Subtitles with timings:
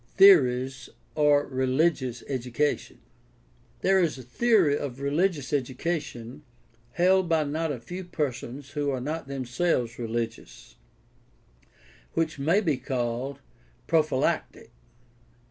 [0.17, 3.01] THEORIES or RELIGIOUS EDUCATION
[3.81, 6.41] There is a theory of religious education,
[6.93, 10.73] held by not a few persons who are not themselves rehgious,
[12.13, 13.41] which may be called
[13.85, 14.71] prophylactic.